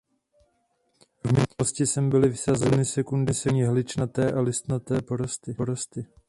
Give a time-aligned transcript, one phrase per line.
[1.23, 5.55] V minulosti sem byly vysázeny sekundární jehličnaté a listnaté porosty.